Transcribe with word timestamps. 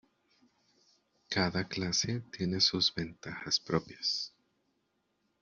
Cada 1.29 1.63
clase 1.67 2.21
tiene 2.31 2.59
sus 2.59 2.91
ventajas 2.95 3.59
propias. 3.59 4.33